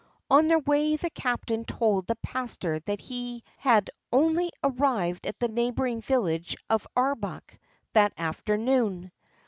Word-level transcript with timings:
On 0.31 0.47
their 0.47 0.57
way 0.57 0.95
the 0.95 1.11
captain 1.11 1.63
told 1.63 2.07
the 2.07 2.15
pastor 2.15 2.79
that 2.85 2.99
he 2.99 3.43
bad 3.63 3.91
only 4.11 4.49
arrived 4.63 5.27
at 5.27 5.37
the 5.37 5.47
neighbouring 5.47 6.01
village 6.01 6.57
of 6.71 6.87
Aurbach 6.97 7.59
that 7.93 8.11
afternoon. 8.17 9.11